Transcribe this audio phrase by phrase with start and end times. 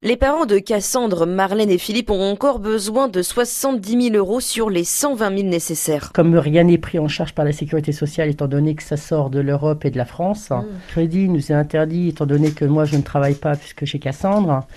[0.00, 4.70] Les parents de Cassandre, Marlène et Philippe ont encore besoin de 70 000 euros sur
[4.70, 6.12] les 120 000 nécessaires.
[6.12, 9.28] Comme rien n'est pris en charge par la sécurité sociale, étant donné que ça sort
[9.28, 12.84] de l'Europe et de la France, le crédit nous est interdit, étant donné que moi
[12.84, 14.68] je ne travaille pas puisque j'ai Cassandre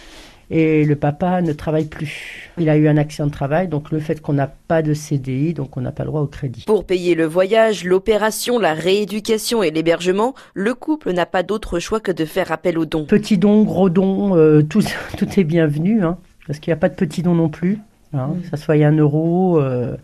[0.51, 2.51] et le papa ne travaille plus.
[2.57, 5.53] Il a eu un accident de travail, donc le fait qu'on n'a pas de CDI,
[5.53, 6.65] donc on n'a pas le droit au crédit.
[6.67, 12.01] Pour payer le voyage, l'opération, la rééducation et l'hébergement, le couple n'a pas d'autre choix
[12.01, 13.05] que de faire appel aux dons.
[13.05, 14.83] Petit don, gros don, euh, tout,
[15.17, 17.79] tout, est bienvenu, hein, parce qu'il n'y a pas de petit don non plus.
[18.13, 18.43] Hein, mmh.
[18.51, 19.61] Ça soit un euro.
[19.61, 19.95] Euh,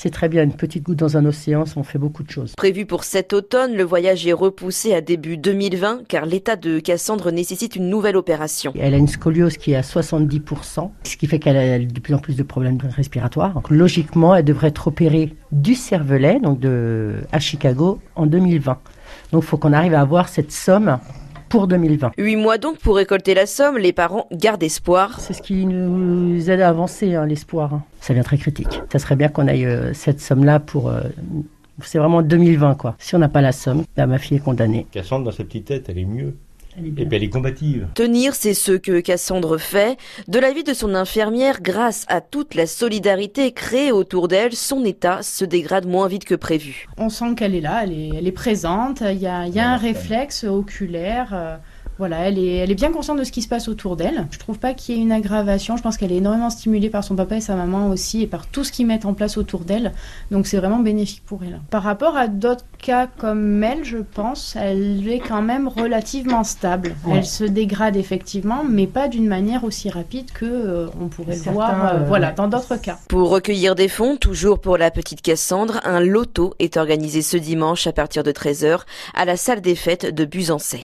[0.00, 2.52] c'est très bien, une petite goutte dans un océan, ça on fait beaucoup de choses.
[2.56, 7.32] Prévu pour cet automne, le voyage est repoussé à début 2020 car l'état de Cassandre
[7.32, 8.72] nécessite une nouvelle opération.
[8.78, 12.14] Elle a une scoliose qui est à 70%, ce qui fait qu'elle a de plus
[12.14, 13.54] en plus de problèmes respiratoires.
[13.54, 18.78] Donc, logiquement, elle devrait être opérée du cervelet, donc de, à Chicago, en 2020.
[19.32, 20.98] Donc il faut qu'on arrive à avoir cette somme
[21.48, 22.12] pour 2020.
[22.18, 25.20] Huit mois donc pour récolter la somme, les parents gardent espoir.
[25.20, 27.74] C'est ce qui nous aide à avancer, hein, l'espoir.
[27.74, 27.82] Hein.
[28.00, 28.80] Ça devient très critique.
[28.92, 30.88] Ça serait bien qu'on aille euh, cette somme-là pour...
[30.88, 31.00] Euh,
[31.82, 32.96] c'est vraiment 2020, quoi.
[32.98, 34.86] Si on n'a pas la somme, là, ma fille est condamnée.
[34.90, 36.34] Cassandre, dans sa petite tête, elle est mieux.
[36.86, 37.86] Et puis elle est combative.
[37.94, 39.98] Tenir, c'est ce que Cassandre fait.
[40.28, 44.84] De la vie de son infirmière, grâce à toute la solidarité créée autour d'elle, son
[44.84, 46.86] état se dégrade moins vite que prévu.
[46.96, 49.60] On sent qu'elle est là, elle est, elle est présente, il y a, il y
[49.60, 51.58] a un réflexe oculaire.
[51.98, 54.26] Voilà, elle est, elle est bien consciente de ce qui se passe autour d'elle.
[54.30, 55.76] Je trouve pas qu'il y ait une aggravation.
[55.76, 58.46] Je pense qu'elle est énormément stimulée par son papa et sa maman aussi, et par
[58.46, 59.92] tout ce qu'ils mettent en place autour d'elle.
[60.30, 61.60] Donc c'est vraiment bénéfique pour elle.
[61.70, 66.94] Par rapport à d'autres cas comme elle, je pense, elle est quand même relativement stable.
[67.10, 71.50] Elle se dégrade effectivement, mais pas d'une manière aussi rapide que euh, on pourrait le
[71.50, 72.98] voir, euh, euh, voilà, dans d'autres cas.
[73.08, 77.86] Pour recueillir des fonds, toujours pour la petite Cassandre, un loto est organisé ce dimanche
[77.86, 78.80] à partir de 13h
[79.14, 80.76] à la salle des fêtes de Busancais.